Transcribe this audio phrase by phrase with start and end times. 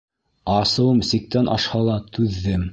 [0.59, 2.69] Асыуым сиктән ашһа ла, түҙҙем.